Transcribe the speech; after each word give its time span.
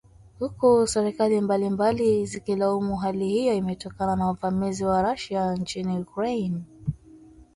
huku 0.39 0.87
serikali 0.87 1.41
mbalimbali 1.41 2.25
zikilaumu 2.25 2.95
hali 2.95 3.27
hiyo 3.29 3.53
imetokana 3.53 4.15
na 4.15 4.29
uvamizi 4.31 4.85
wa 4.85 5.01
Russia 5.01 5.55
nchini 5.55 5.97
Ukraine 5.97 6.61